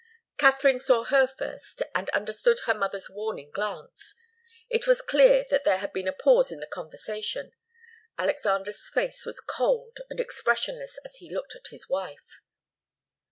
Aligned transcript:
Katharine 0.39 0.79
saw 0.79 1.03
her 1.03 1.27
first, 1.27 1.83
and 1.93 2.09
understood 2.09 2.61
her 2.65 2.73
mother's 2.73 3.07
warning 3.07 3.51
glance. 3.51 4.15
It 4.67 4.87
was 4.87 4.99
clear 4.99 5.45
that 5.51 5.63
there 5.63 5.77
had 5.77 5.93
been 5.93 6.07
a 6.07 6.11
pause 6.11 6.51
in 6.51 6.59
the 6.59 6.65
conversation. 6.65 7.51
Alexander's 8.17 8.89
face 8.89 9.27
was 9.27 9.39
cold 9.39 9.99
and 10.09 10.19
expressionless 10.19 10.97
as 11.05 11.17
he 11.17 11.29
looked 11.31 11.53
at 11.55 11.67
his 11.67 11.87
wife. 11.87 12.41